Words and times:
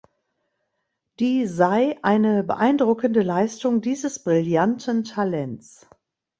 Die 1.19 1.45
sei 1.45 1.95
eine 2.01 2.43
beeindruckende 2.43 3.21
Leistung 3.21 3.81
dieses 3.81 4.23
brillanten 4.23 5.03
Talents. 5.03 5.87